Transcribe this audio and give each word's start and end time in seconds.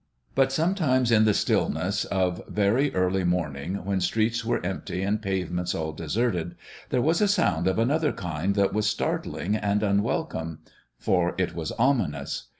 But 0.33 0.51
sometimes 0.51 1.11
in 1.11 1.25
the 1.25 1.33
stillness 1.35 2.05
of 2.05 2.41
very 2.47 2.91
early 2.95 3.23
morning, 3.23 3.85
when 3.85 4.01
streets 4.01 4.43
were 4.43 4.59
empty 4.65 5.03
and 5.03 5.21
pavements 5.21 5.75
all 5.75 5.91
deserted, 5.91 6.55
there 6.89 7.03
was 7.03 7.21
a 7.21 7.27
sound 7.27 7.67
of 7.67 7.77
another 7.77 8.11
kind 8.11 8.55
that 8.55 8.73
was 8.73 8.89
startling 8.89 9.55
and 9.55 9.83
unwelcome. 9.83 10.61
For 10.97 11.35
it 11.37 11.53
was 11.53 11.71
ominous. 11.73 12.47